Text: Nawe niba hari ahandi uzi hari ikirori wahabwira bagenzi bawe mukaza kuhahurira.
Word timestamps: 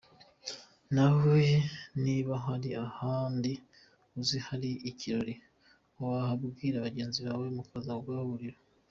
Nawe 0.95 1.39
niba 2.03 2.33
hari 2.45 2.69
ahandi 2.87 3.51
uzi 4.19 4.37
hari 4.47 4.69
ikirori 4.89 5.35
wahabwira 6.01 6.77
bagenzi 6.85 7.19
bawe 7.27 7.45
mukaza 7.57 7.93
kuhahurira. 8.05 8.57